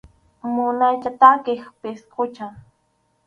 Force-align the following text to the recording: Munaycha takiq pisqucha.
Munaycha 0.53 1.09
takiq 1.19 1.61
pisqucha. 1.81 2.47